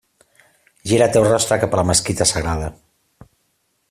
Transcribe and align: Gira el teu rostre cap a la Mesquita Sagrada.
Gira 0.91 1.07
el 1.09 1.13
teu 1.17 1.27
rostre 1.27 1.59
cap 1.65 1.77
a 1.77 1.81
la 1.81 1.85
Mesquita 1.91 2.29
Sagrada. 2.31 2.71